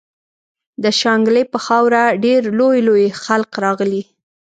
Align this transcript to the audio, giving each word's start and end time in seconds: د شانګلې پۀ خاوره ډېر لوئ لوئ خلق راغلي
د 0.83 0.85
شانګلې 0.99 1.43
پۀ 1.51 1.57
خاوره 1.65 2.03
ډېر 2.25 2.41
لوئ 2.57 2.79
لوئ 2.87 3.05
خلق 3.23 3.51
راغلي 3.65 4.01